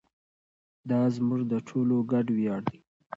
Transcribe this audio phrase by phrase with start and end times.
[0.89, 2.79] دا زموږ د ټولو ګډ ویاړ دی.